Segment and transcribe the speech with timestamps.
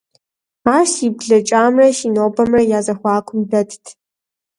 [0.75, 3.83] Ар си блэкӀамрэ си нобэмрэ я зэхуакум дэтт.